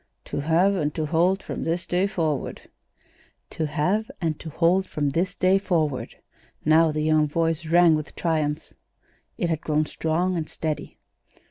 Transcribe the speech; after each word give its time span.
"To 0.25 0.39
have 0.39 0.73
and 0.73 0.91
to 0.95 1.05
hold 1.05 1.43
from 1.43 1.63
this 1.63 1.85
day 1.85 2.07
forward." 2.07 2.69
"'To 3.51 3.67
have 3.67 4.09
and 4.19 4.39
to 4.39 4.49
hold 4.49 4.87
from 4.87 5.09
this 5.11 5.35
day 5.35 5.59
forward.'" 5.59 6.15
Now 6.65 6.91
the 6.91 7.01
young 7.03 7.27
voice 7.27 7.67
rang 7.67 7.93
with 7.93 8.15
triumph. 8.15 8.73
It 9.37 9.49
had 9.51 9.61
grown 9.61 9.85
strong 9.85 10.35
and 10.37 10.49
steady. 10.49 10.97